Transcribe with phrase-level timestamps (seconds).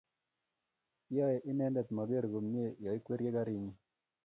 [1.17, 3.73] yae inenendet mageer komnyei yoikwerie karinyi